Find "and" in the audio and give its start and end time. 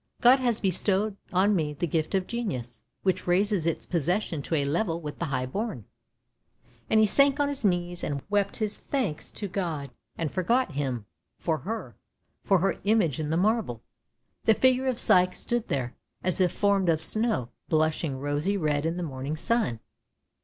6.89-6.99, 8.03-8.23, 10.17-10.31